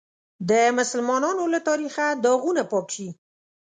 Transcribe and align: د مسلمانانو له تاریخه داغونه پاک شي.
د 0.49 0.51
مسلمانانو 0.77 1.43
له 1.53 1.59
تاریخه 1.67 2.05
داغونه 2.23 2.63
پاک 2.71 2.87
شي. 2.95 3.09